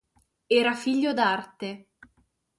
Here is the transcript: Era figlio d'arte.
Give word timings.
Era 0.59 0.73
figlio 0.85 1.13
d'arte. 1.13 1.71